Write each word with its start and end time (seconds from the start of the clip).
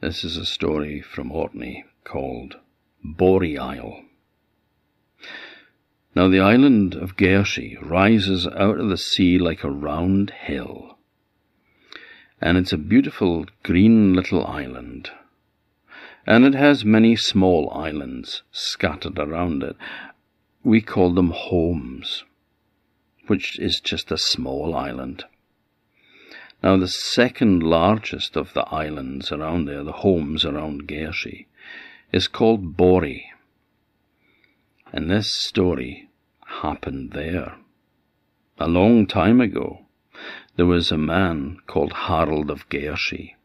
This 0.00 0.24
is 0.24 0.38
a 0.38 0.46
story 0.46 1.02
from 1.02 1.30
Orkney 1.30 1.84
called 2.04 2.56
Boray 3.04 3.58
Isle. 3.58 4.02
Now, 6.14 6.26
the 6.26 6.40
island 6.40 6.94
of 6.94 7.18
Gairsay 7.18 7.76
rises 7.82 8.46
out 8.46 8.80
of 8.80 8.88
the 8.88 8.96
sea 8.96 9.38
like 9.38 9.62
a 9.62 9.70
round 9.70 10.30
hill, 10.30 10.96
and 12.40 12.56
it's 12.56 12.72
a 12.72 12.78
beautiful 12.78 13.44
green 13.62 14.14
little 14.14 14.46
island. 14.46 15.10
And 16.26 16.46
it 16.46 16.54
has 16.54 16.82
many 16.82 17.14
small 17.14 17.70
islands 17.70 18.42
scattered 18.52 19.18
around 19.18 19.62
it. 19.62 19.76
We 20.64 20.80
call 20.80 21.12
them 21.12 21.30
holms, 21.30 22.22
which 23.26 23.58
is 23.58 23.80
just 23.80 24.10
a 24.10 24.16
small 24.16 24.74
island. 24.74 25.24
Now, 26.62 26.76
the 26.76 26.88
second 26.88 27.62
largest 27.62 28.36
of 28.36 28.52
the 28.52 28.68
islands 28.68 29.32
around 29.32 29.64
there, 29.64 29.82
the 29.82 29.94
holms 29.94 30.44
around 30.44 30.86
Gairsay, 30.86 31.46
is 32.12 32.28
called 32.28 32.76
Boray. 32.76 33.22
And 34.92 35.10
this 35.10 35.32
story 35.32 36.10
happened 36.44 37.12
there. 37.12 37.56
A 38.58 38.68
long 38.68 39.06
time 39.06 39.40
ago, 39.40 39.86
there 40.56 40.66
was 40.66 40.92
a 40.92 40.98
man 40.98 41.56
called 41.66 41.94
Harold 41.94 42.50
of 42.50 42.68
Gairsay, 42.68 43.36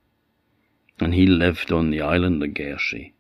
and 1.00 1.14
he 1.14 1.26
lived 1.26 1.72
on 1.72 1.92
the 1.92 2.02
island 2.02 2.44
of 2.44 2.54
Gairsay, 2.54 3.14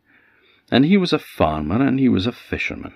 and 0.69 0.83
he 0.83 0.97
was 0.97 1.13
a 1.13 1.19
farmer 1.19 1.81
and 1.81 2.01
he 2.01 2.09
was 2.09 2.27
a 2.27 2.33
fisherman. 2.33 2.95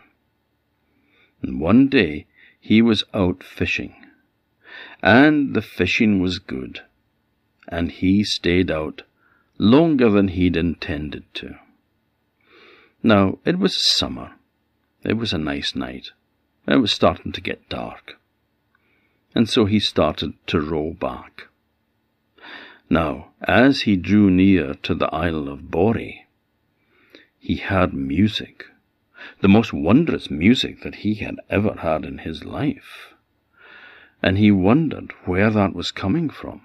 And 1.41 1.61
one 1.61 1.87
day 1.87 2.27
he 2.59 2.81
was 2.81 3.05
out 3.13 3.41
fishing, 3.41 3.95
and 5.01 5.53
the 5.53 5.61
fishing 5.61 6.19
was 6.19 6.39
good 6.39 6.81
and 7.69 7.91
he 7.91 8.23
stayed 8.23 8.71
out 8.71 9.03
longer 9.59 10.09
than 10.09 10.29
he'd 10.29 10.57
intended 10.57 11.23
to. 11.35 11.55
Now, 13.03 13.37
it 13.45 13.59
was 13.59 13.77
summer. 13.77 14.33
It 15.03 15.13
was 15.13 15.31
a 15.31 15.37
nice 15.37 15.75
night. 15.75 16.09
It 16.67 16.77
was 16.77 16.91
starting 16.91 17.31
to 17.31 17.41
get 17.41 17.69
dark. 17.69 18.17
And 19.35 19.47
so 19.47 19.65
he 19.65 19.79
started 19.79 20.33
to 20.47 20.59
row 20.59 20.93
back. 20.99 21.47
Now, 22.89 23.29
as 23.41 23.81
he 23.81 23.95
drew 23.95 24.31
near 24.31 24.73
to 24.73 24.95
the 24.95 25.13
Isle 25.13 25.47
of 25.47 25.69
Boray, 25.69 26.25
he 27.39 27.57
heard 27.57 27.93
music, 27.93 28.65
the 29.41 29.47
most 29.47 29.71
wondrous 29.71 30.31
music 30.31 30.81
that 30.81 30.95
he 30.95 31.15
had 31.15 31.35
ever 31.49 31.73
heard 31.73 32.03
in 32.03 32.17
his 32.19 32.43
life. 32.43 33.13
And 34.23 34.37
he 34.37 34.51
wondered 34.51 35.13
where 35.25 35.51
that 35.51 35.73
was 35.73 35.91
coming 35.91 36.29
from 36.29 36.61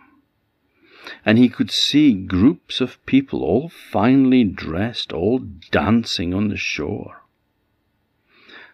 and 1.24 1.38
he 1.38 1.48
could 1.48 1.70
see 1.70 2.12
groups 2.12 2.80
of 2.80 3.04
people, 3.06 3.42
all 3.42 3.68
finely 3.68 4.44
dressed, 4.44 5.12
all 5.12 5.38
dancing 5.70 6.32
on 6.32 6.48
the 6.48 6.56
shore. 6.56 7.22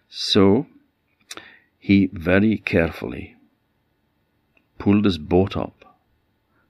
So 0.08 0.66
he 1.78 2.10
very 2.12 2.58
carefully 2.58 3.36
pulled 4.78 5.04
his 5.04 5.18
boat 5.18 5.56
up 5.56 5.96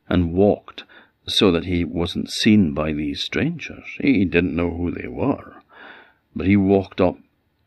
and 0.09 0.33
walked 0.33 0.85
so 1.27 1.53
that 1.53 1.65
he 1.65 1.85
wasn't 1.85 2.31
seen 2.31 2.75
by 2.75 2.93
these 2.93 3.23
strangers. 3.23 3.85
He 4.01 4.25
didn't 4.25 4.57
know 4.57 4.71
who 4.71 4.91
they 4.91 5.09
were, 5.09 5.63
but 6.35 6.47
he 6.47 6.57
walked 6.57 7.01
up 7.01 7.17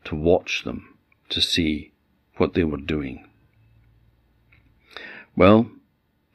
to 0.04 0.14
watch 0.14 0.64
them 0.64 0.96
to 1.30 1.40
see 1.40 1.92
what 2.36 2.54
they 2.54 2.64
were 2.64 2.76
doing. 2.76 3.26
Well, 5.36 5.70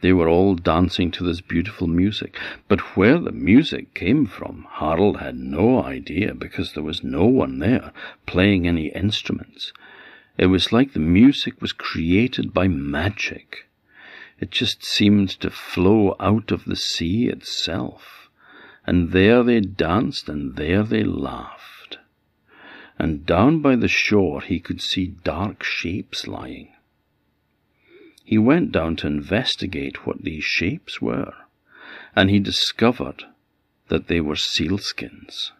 they 0.01 0.13
were 0.13 0.29
all 0.29 0.55
dancing 0.55 1.11
to 1.11 1.25
this 1.25 1.41
beautiful 1.41 1.87
music, 1.87 2.37
but 2.67 2.95
where 2.95 3.19
the 3.19 3.33
music 3.33 3.93
came 3.93 4.25
from, 4.25 4.65
Harold 4.71 5.17
had 5.17 5.37
no 5.37 5.83
idea 5.83 6.33
because 6.33 6.73
there 6.73 6.83
was 6.83 7.03
no 7.03 7.25
one 7.25 7.59
there 7.59 7.91
playing 8.25 8.67
any 8.67 8.87
instruments. 8.87 9.73
It 10.37 10.45
was 10.45 10.71
like 10.71 10.93
the 10.93 10.99
music 10.99 11.61
was 11.61 11.73
created 11.73 12.53
by 12.53 12.69
magic. 12.69 13.67
It 14.39 14.51
just 14.51 14.85
seemed 14.85 15.29
to 15.41 15.49
flow 15.49 16.15
out 16.17 16.51
of 16.51 16.63
the 16.63 16.77
sea 16.77 17.27
itself. 17.27 18.29
And 18.87 19.11
there 19.11 19.43
they 19.43 19.59
danced 19.59 20.29
and 20.29 20.55
there 20.55 20.83
they 20.83 21.03
laughed. 21.03 21.97
And 22.97 23.25
down 23.25 23.61
by 23.61 23.75
the 23.75 23.89
shore 23.89 24.41
he 24.41 24.61
could 24.61 24.81
see 24.81 25.07
dark 25.07 25.61
shapes 25.61 26.25
lying. 26.25 26.69
He 28.29 28.37
went 28.37 28.71
down 28.71 28.95
to 28.97 29.07
investigate 29.07 30.05
what 30.05 30.21
these 30.21 30.43
shapes 30.43 31.01
were, 31.01 31.33
and 32.15 32.29
he 32.29 32.37
discovered 32.37 33.23
that 33.87 34.05
they 34.05 34.21
were 34.21 34.35
sealskins, 34.35 35.51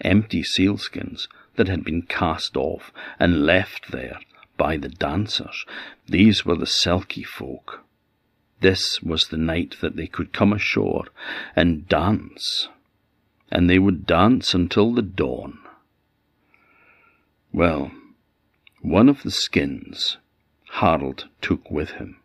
empty 0.00 0.44
sealskins 0.44 1.26
that 1.56 1.66
had 1.66 1.82
been 1.82 2.02
cast 2.02 2.56
off 2.56 2.92
and 3.18 3.44
left 3.44 3.90
there 3.90 4.20
by 4.56 4.76
the 4.76 4.88
dancers. 4.88 5.66
These 6.06 6.46
were 6.46 6.54
the 6.54 6.64
Selkie 6.64 7.26
folk. 7.26 7.84
This 8.60 9.02
was 9.02 9.26
the 9.26 9.36
night 9.36 9.78
that 9.80 9.96
they 9.96 10.06
could 10.06 10.32
come 10.32 10.52
ashore 10.52 11.06
and 11.56 11.88
dance, 11.88 12.68
and 13.50 13.68
they 13.68 13.80
would 13.80 14.06
dance 14.06 14.54
until 14.54 14.94
the 14.94 15.02
dawn. 15.02 15.58
Well, 17.52 17.90
one 18.80 19.08
of 19.08 19.24
the 19.24 19.32
skins 19.32 20.18
Harold 20.76 21.28
took 21.42 21.70
with 21.70 21.90
him, 21.92 22.16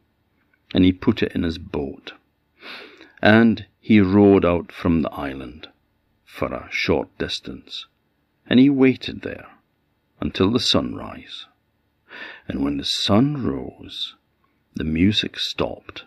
and 0.73 0.85
he 0.85 0.93
put 0.93 1.21
it 1.21 1.33
in 1.33 1.43
his 1.43 1.57
boat. 1.57 2.13
And 3.21 3.65
he 3.81 3.99
rowed 3.99 4.45
out 4.45 4.71
from 4.71 5.01
the 5.01 5.11
island 5.11 5.67
for 6.23 6.53
a 6.53 6.69
short 6.71 7.15
distance, 7.17 7.87
and 8.47 8.59
he 8.59 8.69
waited 8.69 9.21
there 9.21 9.47
until 10.21 10.49
the 10.49 10.61
sunrise. 10.61 11.45
And 12.47 12.63
when 12.63 12.77
the 12.77 12.85
sun 12.85 13.43
rose, 13.43 14.15
the 14.73 14.85
music 14.85 15.37
stopped, 15.37 16.05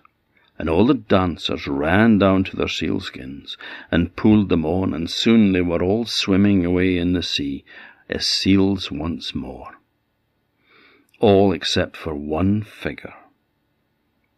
and 0.59 0.71
all 0.71 0.87
the 0.87 0.95
dancers 0.95 1.67
ran 1.67 2.19
down 2.19 2.45
to 2.45 2.57
their 2.57 2.69
sealskins 2.69 3.59
and 3.91 4.17
pulled 4.17 4.49
them 4.49 4.65
on, 4.65 4.95
and 4.95 5.11
soon 5.11 5.53
they 5.53 5.61
were 5.61 5.83
all 5.83 6.07
swimming 6.07 6.65
away 6.65 6.97
in 6.97 7.13
the 7.13 7.23
sea 7.23 7.65
as 8.09 8.27
seals 8.27 8.91
once 8.91 9.35
more 9.35 9.77
all 11.21 11.53
except 11.53 11.97
for 11.97 12.15
one 12.15 12.63
figure. 12.63 13.15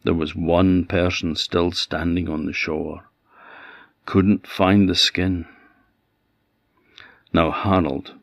There 0.05 0.15
was 0.15 0.35
one 0.35 0.85
person 0.85 1.37
still 1.37 1.71
standing 1.71 2.29
on 2.29 2.47
the 2.47 2.53
shore. 2.53 3.05
Couldn't 4.05 4.47
find 4.47 4.89
the 4.89 4.97
skin. 4.97 5.47
Now 7.33 7.53
Harold 7.53 8.15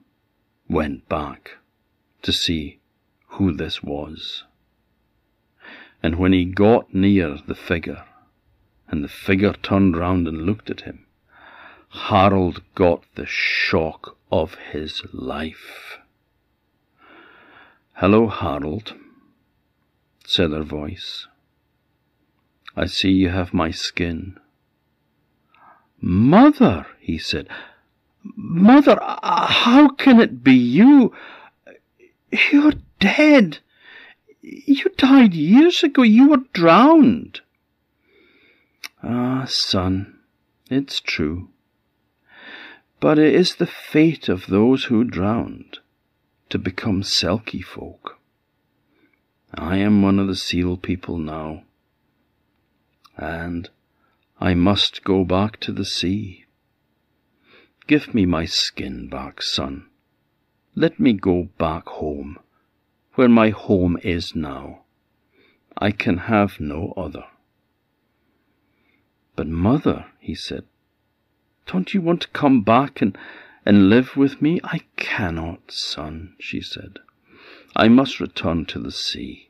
went 0.68 1.08
back 1.08 1.58
to 2.22 2.34
see 2.34 2.80
who 3.28 3.54
this 3.54 3.82
was. 3.82 4.44
And 6.04 6.16
when 6.16 6.34
he 6.34 6.46
got 6.46 6.94
near 6.94 7.38
the 7.48 7.56
figure, 7.56 8.04
and 8.90 9.04
the 9.04 9.08
figure 9.08 9.54
turned 9.54 9.96
round 9.96 10.28
and 10.28 10.46
looked 10.46 10.70
at 10.70 10.82
him, 10.82 11.06
Harold 11.90 12.62
got 12.76 13.04
the 13.16 13.26
shock 13.26 14.18
of 14.32 14.56
his 14.72 15.02
life. 15.14 15.99
Hello, 18.00 18.30
Harold, 18.30 18.94
said 20.26 20.52
her 20.52 20.64
voice. 20.64 21.28
I 22.74 22.86
see 22.86 23.10
you 23.10 23.28
have 23.28 23.54
my 23.54 23.72
skin. 23.72 24.40
Mother, 26.00 26.86
he 27.02 27.18
said, 27.18 27.50
Mother, 28.24 28.98
how 29.02 29.90
can 29.90 30.22
it 30.22 30.46
be 30.46 30.54
you? 30.54 31.12
You're 32.54 32.76
dead. 33.02 33.58
You 34.42 34.86
died 34.96 35.34
years 35.34 35.84
ago. 35.84 36.02
You 36.04 36.30
were 36.30 36.44
drowned. 36.54 37.42
Ah, 39.04 39.44
son, 39.46 40.20
it's 40.72 41.02
true. 41.02 41.50
But 43.02 43.20
it 43.20 43.36
is 43.36 43.56
the 43.56 43.68
fate 43.68 44.30
of 44.30 44.48
those 44.48 44.86
who 44.86 45.04
drowned 45.04 45.80
to 46.50 46.58
become 46.58 47.04
Selkie 47.04 47.64
folk. 47.64 48.20
I 49.54 49.78
am 49.78 50.02
one 50.02 50.20
of 50.20 50.28
the 50.28 50.36
seal 50.36 50.78
people 50.78 51.18
now, 51.18 51.64
and 53.18 53.70
I 54.40 54.54
must 54.54 55.04
go 55.04 55.24
back 55.24 55.60
to 55.62 55.72
the 55.72 55.86
sea. 55.86 56.46
Give 57.88 58.14
me 58.14 58.26
my 58.26 58.46
skin 58.46 59.10
back, 59.10 59.42
son. 59.42 59.88
Let 60.76 61.00
me 61.00 61.14
go 61.14 61.50
back 61.58 61.88
home, 61.88 62.38
where 63.16 63.30
my 63.30 63.50
home 63.50 63.98
is 64.04 64.36
now. 64.36 64.84
I 65.78 65.92
can 65.92 66.18
have 66.18 66.60
no 66.60 66.94
other. 66.96 67.26
But, 69.36 69.48
mother, 69.48 70.06
he 70.20 70.36
said, 70.36 70.66
don't 71.66 71.94
you 71.94 72.02
want 72.02 72.22
to 72.22 72.28
come 72.30 72.62
back 72.62 73.02
and 73.02 73.18
and 73.66 73.90
live 73.90 74.16
with 74.16 74.42
me? 74.42 74.60
I 74.64 74.82
cannot, 74.96 75.72
son, 75.72 76.36
she 76.40 76.62
said. 76.62 77.00
I 77.76 77.88
must 77.88 78.20
return 78.20 78.66
to 78.66 78.80
the 78.80 78.92
sea. 78.92 79.50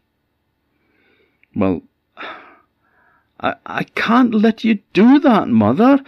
Well, 1.56 1.84
I, 3.40 3.56
I 3.66 3.84
can't 3.84 4.34
let 4.34 4.64
you 4.64 4.80
do 4.94 5.20
that, 5.20 5.48
mother. 5.48 6.00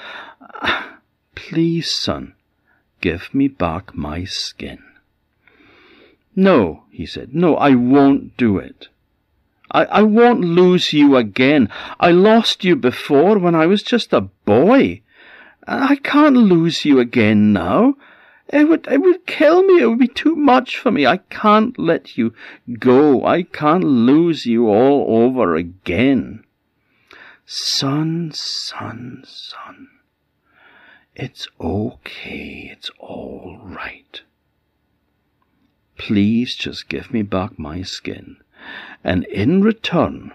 Please, 1.36 1.94
son, 1.94 2.36
give 3.00 3.34
me 3.34 3.48
back 3.48 3.96
my 3.96 4.24
skin. 4.24 4.84
No, 6.36 6.84
he 6.92 7.06
said, 7.06 7.36
no, 7.36 7.56
I 7.56 7.76
won't 7.76 8.38
do 8.38 8.58
it. 8.58 8.88
I, 9.72 9.86
I 9.86 10.02
won't 10.02 10.42
lose 10.42 10.94
you 10.94 11.16
again. 11.16 11.70
I 12.00 12.12
lost 12.12 12.64
you 12.64 12.76
before 12.76 13.38
when 13.38 13.56
I 13.56 13.66
was 13.66 13.84
just 13.84 14.14
a 14.14 14.22
boy. 14.22 15.02
I 15.68 15.96
can't 15.96 16.36
lose 16.36 16.86
you 16.86 17.00
again 17.00 17.54
now. 17.54 17.96
It 18.50 18.68
would, 18.68 18.88
it 18.88 19.02
would 19.02 19.26
kill 19.26 19.64
me. 19.64 19.82
It 19.82 19.88
would 19.88 20.00
be 20.00 20.08
too 20.08 20.36
much 20.36 20.78
for 20.78 20.92
me. 20.92 21.06
I 21.08 21.18
can't 21.18 21.78
let 21.80 22.18
you 22.18 22.34
go. 22.80 23.26
I 23.26 23.44
can't 23.44 23.84
lose 23.84 24.46
you 24.46 24.68
all 24.68 25.06
over 25.24 25.56
again. 25.56 26.44
Son, 27.46 28.32
son, 28.34 29.24
son. 29.26 29.88
It's 31.16 31.48
okay. 31.60 32.70
It's 32.72 32.90
all 33.00 33.60
right. 33.64 34.22
Please 35.98 36.56
just 36.56 36.90
give 36.90 37.14
me 37.14 37.22
back 37.22 37.60
my 37.60 37.84
skin, 37.84 38.38
and 39.04 39.24
in 39.26 39.62
return, 39.62 40.34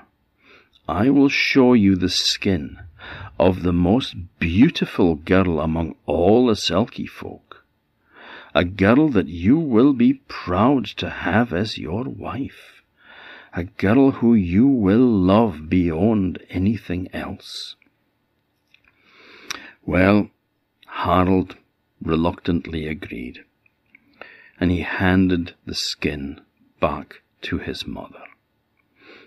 I 0.88 1.10
will 1.10 1.28
show 1.28 1.72
you 1.72 1.96
the 1.96 2.08
skin 2.08 2.78
of 3.38 3.62
the 3.62 3.72
most 3.72 4.14
beautiful 4.38 5.14
girl 5.14 5.60
among 5.60 5.94
all 6.06 6.46
the 6.46 6.54
Selkie 6.54 7.08
folk, 7.08 7.64
a 8.54 8.64
girl 8.64 9.08
that 9.08 9.28
you 9.28 9.58
will 9.58 9.92
be 9.92 10.14
proud 10.28 10.86
to 10.86 11.10
have 11.10 11.52
as 11.52 11.78
your 11.78 12.04
wife, 12.04 12.82
a 13.52 13.64
girl 13.64 14.12
who 14.12 14.34
you 14.34 14.66
will 14.66 15.06
love 15.06 15.68
beyond 15.68 16.38
anything 16.48 17.08
else. 17.12 17.76
Well, 19.84 20.30
Harold 20.86 21.56
reluctantly 22.00 22.86
agreed 22.86 23.44
and 24.58 24.70
he 24.70 24.80
handed 24.80 25.54
the 25.66 25.74
skin 25.74 26.40
back 26.80 27.20
to 27.42 27.58
his 27.58 27.86
mother. 27.86 28.22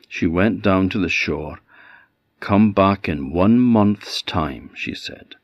She 0.08 0.26
went 0.26 0.62
down 0.62 0.90
to 0.90 1.00
the 1.00 1.10
shore. 1.10 1.60
Come 2.40 2.72
back 2.72 3.10
in 3.10 3.32
one 3.32 3.60
month's 3.60 4.22
time, 4.22 4.72
she 4.74 4.96
said, 4.96 5.36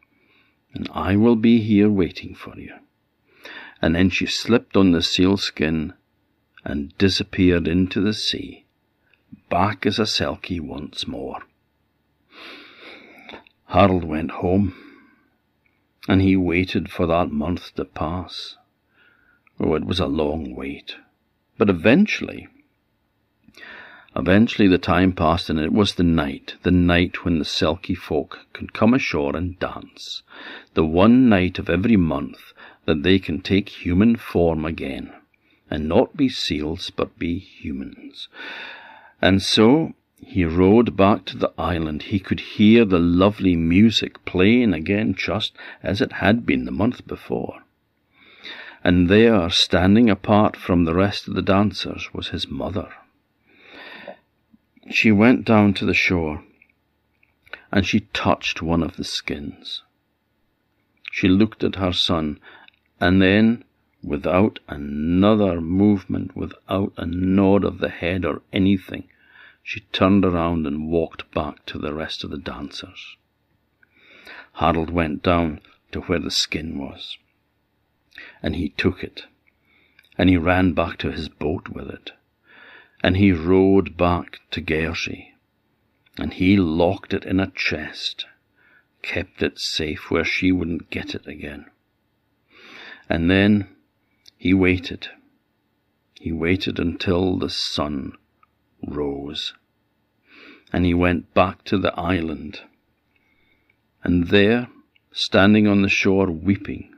and 0.74 0.90
I 0.94 1.16
will 1.16 1.36
be 1.36 1.62
here 1.62 1.90
waiting 1.90 2.34
for 2.36 2.58
you. 2.58 2.74
And 3.82 3.96
then 3.96 4.10
she 4.10 4.26
slipped 4.26 4.78
on 4.78 4.92
the 4.92 5.02
sealskin 5.02 5.94
and 6.64 6.98
disappeared 6.98 7.68
into 7.68 8.02
the 8.02 8.14
sea, 8.14 8.66
back 9.50 9.86
as 9.86 10.00
a 10.00 10.04
selkie 10.04 10.62
once 10.62 11.06
more. 11.06 11.42
Harold 13.68 14.04
went 14.04 14.32
home, 14.32 14.74
and 16.08 16.22
he 16.22 16.36
waited 16.36 16.90
for 16.90 17.06
that 17.08 17.32
month 17.32 17.76
to 17.76 17.86
pass. 17.86 18.56
Oh, 19.60 19.76
it 19.76 19.86
was 19.86 20.00
a 20.00 20.08
long 20.08 20.56
wait. 20.56 20.96
But 21.58 21.70
eventually, 21.70 22.48
eventually 24.16 24.68
the 24.68 24.78
time 24.78 25.12
passed 25.12 25.50
and 25.50 25.60
it 25.60 25.74
was 25.74 25.96
the 25.96 26.04
night, 26.04 26.56
the 26.64 26.72
night 26.72 27.24
when 27.24 27.40
the 27.40 27.46
Selkie 27.46 27.98
folk 27.98 28.40
can 28.54 28.68
come 28.68 28.94
ashore 28.94 29.36
and 29.36 29.60
dance. 29.60 30.24
The 30.74 30.86
one 30.86 31.30
night 31.30 31.60
of 31.60 31.70
every 31.70 31.98
month 31.98 32.54
that 32.86 33.04
they 33.04 33.20
can 33.20 33.42
take 33.42 33.70
human 33.70 34.16
form 34.16 34.66
again 34.66 35.14
and 35.70 35.88
not 35.88 36.16
be 36.16 36.30
seals 36.30 36.90
but 36.90 37.18
be 37.20 37.40
humans. 37.40 38.28
And 39.22 39.42
so 39.42 39.94
he 40.18 40.46
rowed 40.46 40.96
back 40.96 41.26
to 41.26 41.38
the 41.38 41.54
island. 41.58 42.04
He 42.04 42.20
could 42.20 42.40
hear 42.40 42.86
the 42.86 43.00
lovely 43.00 43.56
music 43.56 44.24
playing 44.26 44.74
again 44.74 45.16
just 45.16 45.54
as 45.84 46.02
it 46.02 46.14
had 46.14 46.46
been 46.46 46.66
the 46.66 46.72
month 46.72 47.06
before 47.08 47.62
and 48.86 49.10
there, 49.10 49.50
standing 49.50 50.12
apart 50.12 50.56
from 50.56 50.86
the 50.86 50.94
rest 50.94 51.28
of 51.28 51.34
the 51.34 51.42
dancers, 51.42 52.14
was 52.14 52.28
his 52.28 52.48
mother. 52.48 52.88
She 54.90 55.12
went 55.12 55.46
down 55.46 55.74
to 55.76 55.86
the 55.86 55.94
shore, 55.94 56.44
and 57.72 57.86
she 57.86 58.02
touched 58.14 58.62
one 58.62 58.84
of 58.84 58.98
the 58.98 59.04
skins. 59.04 59.84
She 61.12 61.28
looked 61.28 61.64
at 61.64 61.76
her 61.76 61.94
son, 61.94 62.40
and 63.00 63.22
then, 63.22 63.64
without 64.04 64.60
another 64.68 65.60
movement, 65.62 66.36
without 66.36 66.94
a 66.98 67.06
nod 67.06 67.64
of 67.64 67.80
the 67.80 67.90
head 67.90 68.26
or 68.26 68.42
anything, 68.54 69.08
she 69.64 69.82
turned 69.92 70.24
around 70.24 70.68
and 70.68 70.90
walked 70.90 71.32
back 71.32 71.66
to 71.66 71.80
the 71.80 71.94
rest 71.94 72.24
of 72.24 72.30
the 72.30 72.38
dancers. 72.38 73.18
Harold 74.54 74.90
went 74.90 75.24
down 75.24 75.62
to 75.92 76.02
where 76.02 76.20
the 76.20 76.32
skin 76.32 76.78
was 76.78 77.18
and 78.42 78.56
he 78.56 78.70
took 78.70 79.04
it, 79.04 79.24
and 80.18 80.30
he 80.30 80.38
ran 80.38 80.74
back 80.74 80.98
to 80.98 81.12
his 81.12 81.30
boat 81.30 81.70
with 81.70 81.90
it, 81.90 82.12
and 83.06 83.18
he 83.18 83.32
rowed 83.32 83.96
back 83.96 84.40
to 84.50 84.60
Gairsay, 84.60 85.32
and 86.18 86.34
he 86.34 86.58
locked 86.58 87.14
it 87.14 87.24
in 87.24 87.40
a 87.40 87.52
chest, 87.52 88.26
kept 89.04 89.44
it 89.44 89.60
safe 89.60 90.10
where 90.10 90.26
she 90.26 90.52
wouldn't 90.52 90.90
get 90.90 91.14
it 91.14 91.28
again. 91.28 91.68
And 93.08 93.30
then 93.30 93.68
he 94.40 94.56
waited. 94.56 95.10
He 96.16 96.32
waited 96.32 96.80
until 96.80 97.38
the 97.38 97.52
sun 97.52 98.14
rose, 98.82 99.54
and 100.74 100.84
he 100.84 100.96
went 100.96 101.32
back 101.36 101.64
to 101.66 101.78
the 101.78 101.94
island. 101.94 102.62
And 104.04 104.30
there, 104.30 104.68
standing 105.12 105.68
on 105.68 105.84
the 105.84 105.90
shore 105.90 106.32
weeping, 106.32 106.92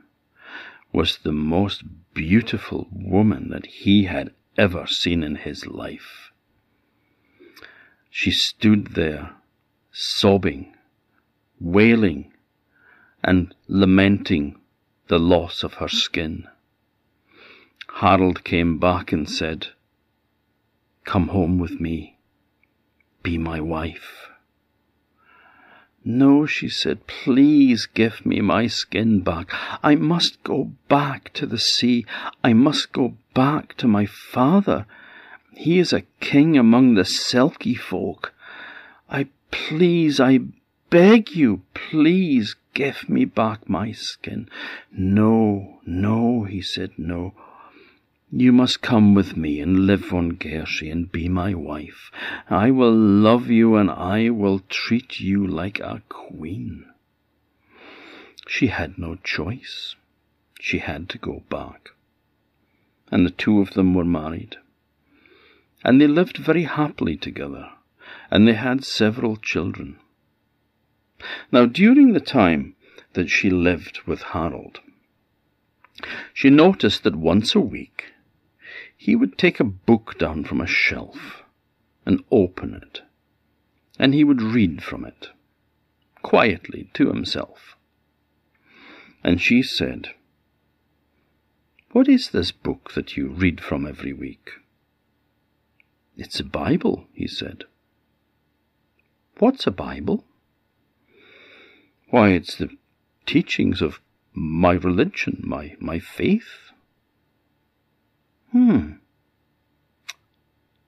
was 0.90 1.18
the 1.18 1.32
most 1.32 1.82
beautiful 2.14 2.88
woman 2.90 3.50
that 3.50 3.66
he 3.66 4.04
had 4.04 4.32
ever 4.58 4.86
seen 4.86 5.22
in 5.22 5.36
his 5.36 5.66
life. 5.66 6.32
She 8.10 8.30
stood 8.30 8.88
there, 8.88 9.30
sobbing, 9.92 10.74
wailing, 11.60 12.32
and 13.22 13.54
lamenting 13.68 14.58
the 15.06 15.18
loss 15.18 15.62
of 15.62 15.74
her 15.74 15.88
skin. 15.88 16.48
Harold 17.94 18.44
came 18.44 18.78
back 18.78 19.12
and 19.12 19.30
said, 19.30 19.68
Come 21.04 21.28
home 21.28 21.58
with 21.58 21.80
me. 21.80 22.18
Be 23.22 23.38
my 23.38 23.60
wife. 23.60 24.28
No, 26.04 26.46
she 26.46 26.68
said, 26.68 27.06
please 27.06 27.86
give 27.86 28.24
me 28.24 28.40
my 28.40 28.66
skin 28.66 29.20
back. 29.20 29.50
I 29.82 29.94
must 29.94 30.42
go 30.42 30.72
back 30.88 31.32
to 31.34 31.44
the 31.44 31.58
sea. 31.58 32.06
I 32.42 32.52
must 32.52 32.92
go 32.92 33.16
back 33.38 33.76
to 33.76 33.86
my 33.86 34.04
father. 34.04 34.84
He 35.52 35.78
is 35.78 35.92
a 35.92 36.02
king 36.18 36.58
among 36.58 36.94
the 36.94 37.04
Selkie 37.04 37.78
folk. 37.78 38.32
I 39.08 39.28
please, 39.52 40.18
I 40.18 40.40
beg 40.90 41.36
you, 41.36 41.62
please 41.72 42.56
give 42.74 43.08
me 43.08 43.24
back 43.24 43.68
my 43.68 43.92
skin. 43.92 44.48
No, 44.90 45.78
no, 45.86 46.42
he 46.50 46.60
said, 46.60 46.90
no. 46.98 47.32
You 48.32 48.50
must 48.50 48.82
come 48.82 49.14
with 49.14 49.36
me 49.36 49.60
and 49.60 49.86
live 49.86 50.12
on 50.12 50.32
Gairsay 50.32 50.90
and 50.90 51.12
be 51.12 51.28
my 51.28 51.54
wife. 51.54 52.10
I 52.50 52.72
will 52.72 52.92
love 52.92 53.46
you 53.46 53.76
and 53.76 53.88
I 53.88 54.30
will 54.30 54.62
treat 54.68 55.20
you 55.20 55.46
like 55.46 55.78
a 55.78 56.02
queen. 56.08 56.86
She 58.48 58.66
had 58.66 58.98
no 58.98 59.14
choice. 59.14 59.94
She 60.58 60.78
had 60.78 61.08
to 61.10 61.18
go 61.18 61.44
back. 61.48 61.90
And 63.10 63.24
the 63.24 63.30
two 63.30 63.60
of 63.60 63.72
them 63.74 63.94
were 63.94 64.04
married. 64.04 64.56
And 65.84 66.00
they 66.00 66.06
lived 66.06 66.36
very 66.36 66.64
happily 66.64 67.16
together, 67.16 67.70
and 68.30 68.46
they 68.46 68.54
had 68.54 68.84
several 68.84 69.36
children. 69.36 69.98
Now, 71.50 71.66
during 71.66 72.12
the 72.12 72.20
time 72.20 72.74
that 73.14 73.30
she 73.30 73.50
lived 73.50 74.00
with 74.06 74.22
Harold, 74.22 74.80
she 76.32 76.50
noticed 76.50 77.02
that 77.04 77.16
once 77.16 77.54
a 77.54 77.60
week 77.60 78.12
he 78.96 79.16
would 79.16 79.38
take 79.38 79.58
a 79.58 79.64
book 79.64 80.18
down 80.18 80.44
from 80.44 80.60
a 80.60 80.66
shelf 80.66 81.42
and 82.04 82.22
open 82.30 82.74
it, 82.74 83.02
and 83.98 84.14
he 84.14 84.24
would 84.24 84.42
read 84.42 84.82
from 84.82 85.04
it, 85.04 85.28
quietly 86.22 86.90
to 86.94 87.08
himself. 87.08 87.76
And 89.24 89.40
she 89.40 89.62
said, 89.62 90.14
What 91.92 92.08
is 92.08 92.30
this 92.30 92.52
book 92.52 92.92
that 92.94 93.16
you 93.16 93.28
read 93.28 93.60
from 93.62 93.86
every 93.86 94.12
week? 94.12 94.50
It's 96.16 96.38
a 96.38 96.44
Bible, 96.44 97.06
he 97.12 97.26
said. 97.26 97.64
What's 99.38 99.66
a 99.66 99.70
Bible? 99.70 100.24
Why, 102.10 102.30
it's 102.30 102.56
the 102.56 102.70
teachings 103.24 103.80
of 103.80 104.00
my 104.32 104.72
religion, 104.72 105.40
my, 105.44 105.76
my 105.78 105.98
faith. 105.98 106.72
Hmm. 108.52 108.92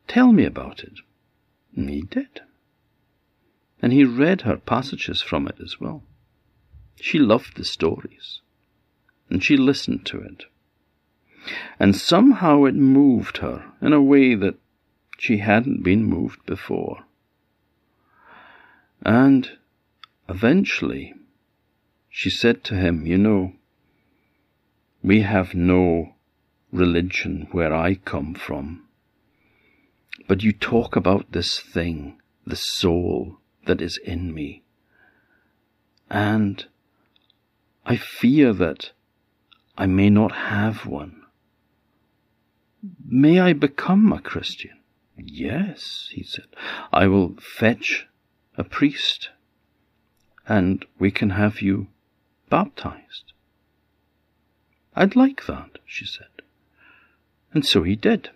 Tell 0.08 0.32
me 0.32 0.44
about 0.44 0.82
it. 0.82 1.00
He 1.74 2.02
did. 2.02 2.40
And 3.80 3.92
he 3.92 4.04
read 4.04 4.42
her 4.42 4.56
passages 4.56 5.22
from 5.22 5.46
it 5.46 5.56
as 5.62 5.80
well. 5.80 6.02
She 6.96 7.18
loved 7.18 7.56
the 7.56 7.64
stories. 7.64 8.40
and 9.30 9.42
she 9.42 9.56
listened 9.56 10.04
to 10.06 10.18
it. 10.20 10.44
And 11.78 11.96
somehow 11.96 12.64
it 12.64 12.74
moved 12.74 13.38
her 13.38 13.64
in 13.80 13.92
a 13.92 14.02
way 14.02 14.34
that 14.34 14.56
she 15.18 15.38
hadn't 15.38 15.82
been 15.82 16.04
moved 16.04 16.44
before. 16.46 17.04
And 19.04 19.50
eventually, 20.28 21.14
she 22.08 22.30
said 22.30 22.64
to 22.64 22.74
him, 22.74 23.06
You 23.06 23.18
know, 23.18 23.52
we 25.02 25.22
have 25.22 25.54
no 25.54 26.14
religion 26.72 27.48
where 27.52 27.74
I 27.74 27.94
come 27.94 28.34
from. 28.34 28.86
But 30.28 30.42
you 30.42 30.52
talk 30.52 30.96
about 30.96 31.32
this 31.32 31.58
thing, 31.58 32.20
the 32.46 32.56
soul 32.56 33.38
that 33.66 33.80
is 33.80 33.98
in 33.98 34.34
me. 34.34 34.62
And 36.10 36.66
I 37.86 37.96
fear 37.96 38.52
that 38.52 38.92
I 39.76 39.86
may 39.86 40.10
not 40.10 40.32
have 40.32 40.86
one. 40.86 41.19
May 43.06 43.40
I 43.40 43.52
become 43.52 44.12
a 44.12 44.20
Christian? 44.20 44.78
Yes, 45.16 46.08
he 46.12 46.22
said. 46.22 46.46
I 46.92 47.06
will 47.06 47.36
fetch 47.40 48.06
a 48.56 48.64
priest 48.64 49.30
and 50.46 50.84
we 50.98 51.10
can 51.10 51.30
have 51.30 51.62
you 51.62 51.86
baptized. 52.48 53.32
I'd 54.96 55.14
like 55.14 55.46
that, 55.46 55.78
she 55.86 56.04
said. 56.04 56.42
And 57.52 57.64
so 57.64 57.82
he 57.82 57.94
did. 57.94 58.30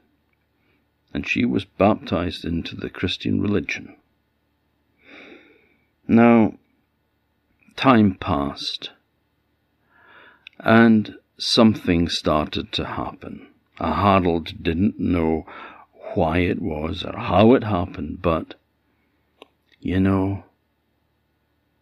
And 1.12 1.26
she 1.26 1.44
was 1.44 1.64
baptized 1.64 2.44
into 2.44 2.76
the 2.76 2.90
Christian 2.90 3.40
religion. 3.40 3.96
Now, 6.06 6.54
time 7.76 8.14
passed, 8.14 8.90
and 10.60 11.16
something 11.38 12.08
started 12.08 12.72
to 12.72 12.84
happen. 12.84 13.48
Harold 13.78 14.62
didn't 14.62 15.00
know 15.00 15.46
why 16.14 16.38
it 16.38 16.62
was 16.62 17.04
or 17.04 17.18
how 17.18 17.54
it 17.54 17.64
happened, 17.64 18.22
but, 18.22 18.54
you 19.80 19.98
know, 19.98 20.44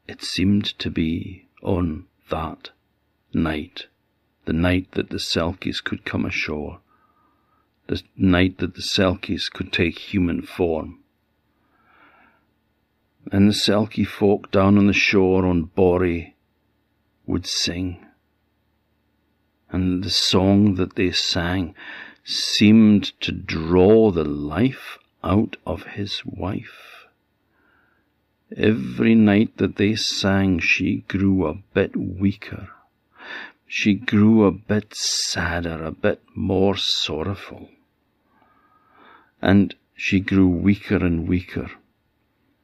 it 0.08 0.22
seemed 0.22 0.64
to 0.78 0.90
be 0.90 1.48
on 1.62 2.06
that 2.30 2.70
night, 3.34 3.86
the 4.46 4.52
night 4.52 4.92
that 4.92 5.10
the 5.10 5.18
Selkies 5.18 5.82
could 5.82 6.04
come 6.04 6.24
ashore, 6.24 6.80
the 7.88 8.02
night 8.16 8.58
that 8.58 8.74
the 8.74 8.82
Selkies 8.82 9.50
could 9.50 9.72
take 9.72 9.98
human 9.98 10.42
form. 10.42 10.98
And 13.30 13.48
the 13.48 13.54
Selkie 13.54 14.06
folk 14.06 14.50
down 14.50 14.78
on 14.78 14.86
the 14.86 14.92
shore 14.92 15.46
on 15.46 15.70
Boray 15.76 16.32
would 17.26 17.46
sing. 17.46 18.01
And 19.72 20.04
the 20.04 20.10
song 20.10 20.74
that 20.74 20.96
they 20.96 21.12
sang 21.12 21.74
seemed 22.24 23.18
to 23.22 23.32
draw 23.32 24.10
the 24.10 24.24
life 24.24 24.98
out 25.24 25.56
of 25.66 25.84
his 25.84 26.26
wife. 26.26 27.06
Every 28.54 29.14
night 29.14 29.56
that 29.56 29.76
they 29.76 29.94
sang, 29.94 30.58
she 30.58 31.04
grew 31.08 31.46
a 31.46 31.62
bit 31.72 31.96
weaker. 31.96 32.68
She 33.66 33.94
grew 33.94 34.44
a 34.44 34.52
bit 34.52 34.94
sadder, 34.94 35.82
a 35.82 35.90
bit 35.90 36.20
more 36.34 36.76
sorrowful. 36.76 37.70
And 39.40 39.74
she 39.96 40.20
grew 40.20 40.48
weaker 40.48 40.96
and 40.96 41.26
weaker 41.26 41.70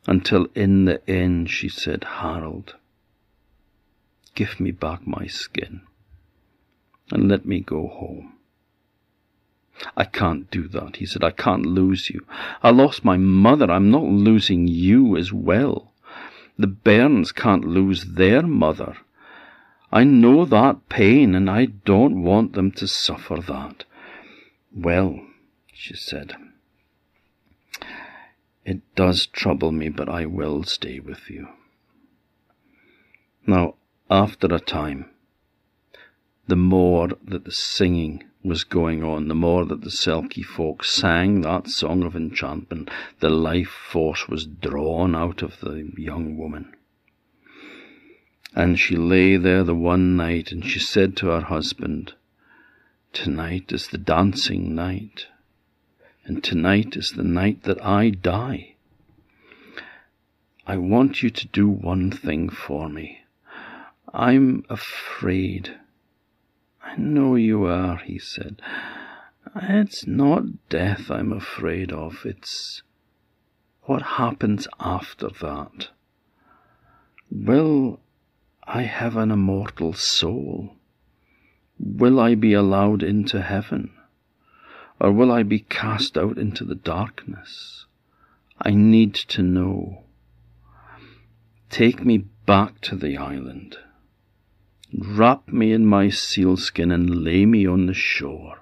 until 0.07 0.49
in 0.55 0.85
the 0.85 1.01
end 1.09 1.51
she 1.51 1.71
said, 1.71 2.05
Harold, 2.05 2.77
give 4.35 4.61
me 4.61 4.73
back 4.73 5.07
my 5.07 5.27
skin 5.27 5.88
and 7.11 7.29
let 7.29 7.47
me 7.47 7.61
go 7.61 7.89
home. 7.89 8.35
I 9.97 10.05
can't 10.05 10.51
do 10.51 10.67
that, 10.69 10.97
he 10.97 11.07
said. 11.07 11.23
I 11.23 11.31
can't 11.31 11.65
lose 11.65 12.11
you. 12.11 12.27
I 12.63 12.71
lost 12.71 13.05
my 13.05 13.17
mother. 13.17 13.71
I'm 13.71 13.91
not 13.91 14.05
losing 14.05 14.67
you 14.67 15.17
as 15.17 15.33
well. 15.33 15.93
The 16.59 16.67
Bairns 16.67 17.31
can't 17.33 17.65
lose 17.65 18.05
their 18.05 18.43
mother. 18.43 18.97
I 19.93 20.05
know 20.05 20.45
that 20.45 20.89
pain, 20.89 21.35
and 21.35 21.49
I 21.49 21.67
don't 21.67 22.23
want 22.23 22.53
them 22.55 22.73
to 22.73 22.89
suffer 22.89 23.37
that. 23.37 23.85
Well, 24.75 25.21
she 25.73 25.95
said, 25.95 26.35
it 28.65 28.81
does 28.95 29.27
trouble 29.27 29.73
me, 29.73 29.89
but 29.89 30.09
I 30.09 30.27
will 30.27 30.65
stay 30.65 31.01
with 31.01 31.31
you. 31.31 31.49
Now, 33.47 33.77
after 34.11 34.47
a 34.49 34.61
time, 34.61 35.09
the 36.49 36.57
more 36.57 37.09
that 37.25 37.45
the 37.45 37.53
singing 37.53 38.25
was 38.43 38.65
going 38.65 39.05
on, 39.05 39.29
the 39.29 39.35
more 39.35 39.67
that 39.67 39.83
the 39.83 39.91
Selkie 39.91 40.45
folk 40.45 40.83
sang 40.83 41.43
that 41.43 41.69
song 41.69 42.03
of 42.03 42.17
enchantment, 42.17 42.91
the 43.21 43.29
life 43.29 43.69
force 43.69 44.29
was 44.29 44.47
drawn 44.47 45.15
out 45.15 45.43
of 45.43 45.61
the 45.61 45.93
young 45.97 46.39
woman. 46.39 46.75
And 48.55 48.79
she 48.79 48.97
lay 48.97 49.37
there 49.37 49.63
the 49.63 49.75
one 49.75 50.17
night, 50.17 50.51
and 50.51 50.65
she 50.65 50.79
said 50.79 51.17
to 51.19 51.27
her 51.27 51.43
husband, 51.43 52.15
Tonight 53.13 53.71
is 53.71 53.89
the 53.89 53.99
dancing 53.99 54.75
night, 54.75 55.27
and 56.25 56.43
tonight 56.43 56.97
is 56.97 57.13
the 57.13 57.25
night 57.25 57.65
that 57.65 57.85
I 57.85 58.09
die. 58.09 58.75
I 60.67 60.79
want 60.79 61.23
you 61.23 61.29
to 61.29 61.47
do 61.49 61.69
one 61.69 62.11
thing 62.11 62.49
for 62.49 62.89
me. 62.89 63.21
I'm 64.15 64.65
afraid 64.71 65.79
I 66.89 66.97
know 66.97 67.35
you 67.35 67.65
are, 67.65 67.99
he 67.99 68.19
said. 68.19 68.63
It's 69.55 70.07
not 70.07 70.69
death 70.71 71.11
I'm 71.11 71.33
afraid 71.33 71.93
of, 71.93 72.25
it's 72.25 72.83
what 73.83 74.03
happens 74.03 74.67
after 74.81 75.29
that. 75.29 75.89
Will 77.31 78.01
I 78.65 78.83
have 78.83 79.17
an 79.17 79.31
immortal 79.31 79.93
soul? 79.93 80.77
Will 81.79 82.19
I 82.19 82.35
be 82.35 82.55
allowed 82.55 83.03
into 83.03 83.43
heaven? 83.43 83.93
Or 84.99 85.13
will 85.13 85.31
I 85.31 85.43
be 85.43 85.61
cast 85.61 86.17
out 86.17 86.39
into 86.39 86.65
the 86.65 86.75
darkness? 86.75 87.85
I 88.61 88.71
need 88.71 89.15
to 89.15 89.43
know. 89.43 90.05
Take 91.69 92.03
me 92.05 92.25
back 92.47 92.81
to 92.83 92.97
the 92.97 93.19
island. 93.19 93.77
Wrap 94.97 95.49
me 95.49 95.73
in 95.73 95.85
my 95.85 96.09
sealskin 96.09 96.91
and 96.91 97.23
lay 97.23 97.45
me 97.45 97.67
on 97.67 97.87
the 97.87 97.95
shore. 97.95 98.61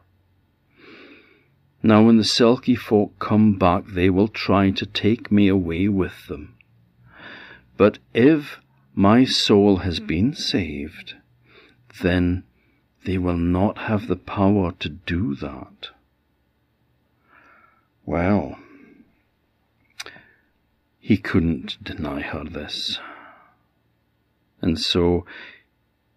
Now, 1.82 2.04
when 2.04 2.16
the 2.16 2.24
Selkie 2.24 2.76
folk 2.76 3.18
come 3.18 3.58
back, 3.58 3.86
they 3.86 4.10
will 4.10 4.28
try 4.28 4.70
to 4.70 4.86
take 4.86 5.30
me 5.30 5.46
away 5.46 5.88
with 5.88 6.26
them. 6.26 6.56
But 7.76 7.98
if 8.12 8.58
my 8.94 9.24
soul 9.24 9.78
has 9.78 9.98
hmm. 9.98 10.06
been 10.06 10.34
saved, 10.34 11.14
then 12.02 12.42
they 13.04 13.18
will 13.18 13.36
not 13.36 13.78
have 13.78 14.08
the 14.08 14.16
power 14.16 14.72
to 14.80 14.88
do 14.88 15.34
that. 15.36 15.90
Well, 18.04 18.58
he 20.98 21.16
couldn't 21.16 21.82
deny 21.84 22.20
her 22.20 22.42
this. 22.42 22.98
And 24.60 24.80
so 24.80 25.24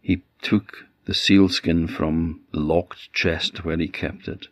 he 0.09 0.23
took 0.41 0.87
the 1.05 1.13
sealskin 1.13 1.85
from 1.85 2.39
the 2.51 2.59
locked 2.59 3.13
chest 3.13 3.63
where 3.63 3.77
he 3.77 3.87
kept 3.87 4.27
it, 4.27 4.47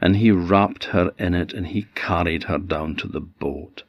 and 0.00 0.16
he 0.16 0.32
wrapped 0.32 0.86
her 0.86 1.12
in 1.16 1.32
it, 1.32 1.52
and 1.52 1.68
he 1.68 1.86
carried 1.94 2.42
her 2.42 2.58
down 2.58 2.96
to 2.96 3.06
the 3.06 3.20
boat, 3.20 3.84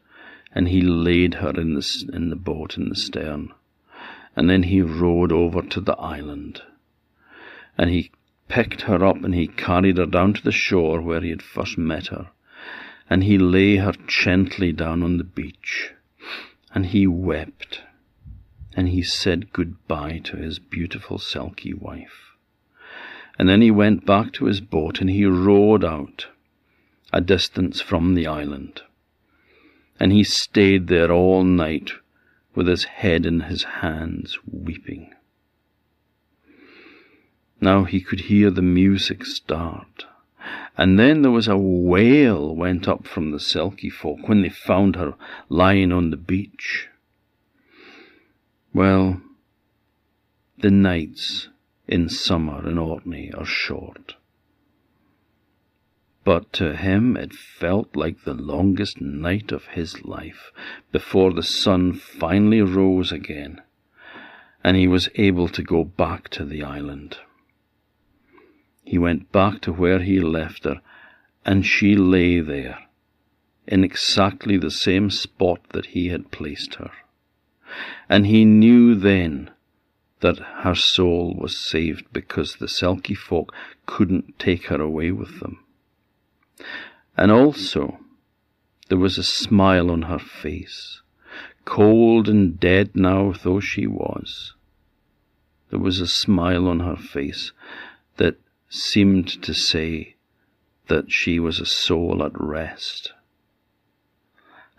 and 0.53 0.67
he 0.67 0.79
laid 0.79 1.33
her 1.33 1.59
in 1.59 1.73
the, 1.73 2.05
in 2.13 2.29
the 2.29 2.35
boat 2.35 2.77
in 2.77 2.87
the 2.89 2.95
stern, 2.95 3.51
and 4.35 4.47
then 4.47 4.61
he 4.61 4.79
rowed 4.79 5.31
over 5.31 5.63
to 5.63 5.81
the 5.81 5.97
island, 5.97 6.61
and 7.79 7.89
he 7.89 8.11
picked 8.47 8.81
her 8.81 9.03
up 9.03 9.23
and 9.23 9.33
he 9.33 9.47
carried 9.47 9.97
her 9.97 10.05
down 10.05 10.33
to 10.33 10.43
the 10.43 10.51
shore 10.51 11.01
where 11.01 11.21
he 11.21 11.31
had 11.31 11.41
first 11.41 11.79
met 11.79 12.07
her, 12.07 12.27
and 13.09 13.23
he 13.23 13.39
lay 13.39 13.77
her 13.77 13.93
gently 14.05 14.71
down 14.71 15.01
on 15.01 15.17
the 15.17 15.23
beach, 15.23 15.93
and 16.75 16.85
he 16.85 17.07
wept 17.07 17.81
and 18.75 18.89
he 18.89 19.01
said 19.01 19.51
goodbye 19.53 20.19
to 20.23 20.37
his 20.37 20.59
beautiful 20.59 21.17
Selkie 21.17 21.77
wife. 21.79 22.31
And 23.37 23.49
then 23.49 23.61
he 23.61 23.71
went 23.71 24.05
back 24.05 24.33
to 24.33 24.45
his 24.45 24.61
boat 24.61 25.01
and 25.01 25.09
he 25.09 25.25
rowed 25.25 25.83
out 25.83 26.27
a 27.11 27.21
distance 27.21 27.81
from 27.81 28.13
the 28.13 28.27
island. 28.27 28.81
And 29.99 30.11
he 30.11 30.23
stayed 30.23 30.87
there 30.87 31.11
all 31.11 31.43
night 31.43 31.91
with 32.55 32.67
his 32.67 32.85
head 32.85 33.25
in 33.25 33.41
his 33.41 33.63
hands, 33.63 34.37
weeping. 34.49 35.13
Now 37.59 37.83
he 37.83 38.01
could 38.01 38.21
hear 38.21 38.49
the 38.49 38.61
music 38.61 39.25
start. 39.25 40.05
And 40.77 40.97
then 40.97 41.21
there 41.21 41.31
was 41.31 41.47
a 41.47 41.57
wail 41.57 42.55
went 42.55 42.87
up 42.87 43.05
from 43.05 43.31
the 43.31 43.37
Selkie 43.37 43.91
folk 43.91 44.27
when 44.27 44.41
they 44.41 44.49
found 44.49 44.95
her 44.95 45.13
lying 45.49 45.91
on 45.91 46.09
the 46.09 46.17
beach. 46.17 46.87
Well, 48.73 49.21
the 50.57 50.71
nights 50.71 51.49
in 51.87 52.09
summer 52.09 52.67
in 52.67 52.77
Orkney 52.77 53.31
are 53.33 53.45
short. 53.45 54.15
But 56.23 56.53
to 56.53 56.75
him 56.75 57.17
it 57.17 57.33
felt 57.33 57.95
like 57.95 58.23
the 58.23 58.33
longest 58.33 59.01
night 59.01 59.51
of 59.51 59.65
his 59.67 60.05
life 60.05 60.51
before 60.91 61.33
the 61.33 61.43
sun 61.43 61.93
finally 61.93 62.61
rose 62.61 63.11
again 63.11 63.61
and 64.63 64.77
he 64.77 64.87
was 64.87 65.09
able 65.15 65.47
to 65.49 65.63
go 65.63 65.83
back 65.83 66.29
to 66.29 66.45
the 66.45 66.63
island. 66.63 67.17
He 68.83 68.97
went 68.97 69.31
back 69.31 69.61
to 69.61 69.71
where 69.71 69.99
he 69.99 70.19
left 70.19 70.65
her, 70.65 70.81
and 71.45 71.65
she 71.65 71.95
lay 71.95 72.39
there, 72.39 72.79
in 73.67 73.83
exactly 73.83 74.57
the 74.57 74.71
same 74.71 75.09
spot 75.09 75.59
that 75.69 75.87
he 75.87 76.09
had 76.09 76.31
placed 76.31 76.75
her. 76.75 76.91
And 78.09 78.25
he 78.25 78.45
knew 78.45 78.95
then 78.95 79.51
that 80.21 80.37
her 80.37 80.75
soul 80.75 81.35
was 81.37 81.57
saved 81.57 82.05
because 82.13 82.55
the 82.55 82.67
Selkie 82.67 83.17
folk 83.17 83.53
couldn't 83.85 84.37
take 84.39 84.67
her 84.67 84.81
away 84.81 85.11
with 85.11 85.39
them. 85.39 85.63
And 87.17 87.31
also, 87.31 87.99
there 88.89 88.97
was 88.97 89.17
a 89.17 89.23
smile 89.23 89.89
on 89.89 90.03
her 90.03 90.19
face, 90.19 91.01
cold 91.65 92.27
and 92.27 92.59
dead 92.59 92.95
now 92.95 93.33
though 93.43 93.59
she 93.59 93.87
was. 93.87 94.53
There 95.69 95.79
was 95.79 95.99
a 95.99 96.07
smile 96.07 96.67
on 96.67 96.81
her 96.81 96.97
face 96.97 97.51
that 98.17 98.37
seemed 98.69 99.41
to 99.41 99.53
say 99.53 100.15
that 100.87 101.11
she 101.11 101.39
was 101.39 101.59
a 101.59 101.65
soul 101.65 102.23
at 102.23 102.33
rest. 102.33 103.13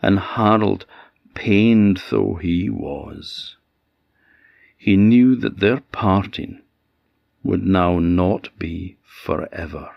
And 0.03 0.19
Harold, 0.19 0.85
pained 1.35 2.03
though 2.11 2.35
he 2.35 2.69
was, 2.69 3.57
he 4.77 4.97
knew 4.97 5.37
that 5.37 5.61
their 5.61 5.81
parting 5.93 6.61
would 7.43 7.63
now 7.63 7.99
not 7.99 8.49
be 8.59 8.97
forever. 9.05 9.91